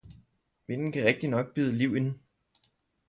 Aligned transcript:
Vinden 0.67 0.91
kan 0.91 1.03
rigtignok 1.05 1.53
bide 1.53 1.71
liv 1.71 1.95
i 1.95 1.99
n 2.01 2.07